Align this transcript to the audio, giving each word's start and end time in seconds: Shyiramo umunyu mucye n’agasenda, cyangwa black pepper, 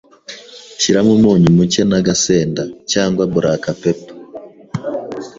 Shyiramo 0.79 1.11
umunyu 1.17 1.49
mucye 1.57 1.81
n’agasenda, 1.89 2.61
cyangwa 2.91 3.21
black 3.35 3.63
pepper, 3.81 4.17